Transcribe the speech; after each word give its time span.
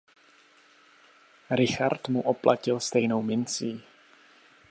Richard 1.61 2.01
mu 2.13 2.21
oplatil 2.33 2.77
stejnou 2.87 3.21
mincí. 3.29 3.69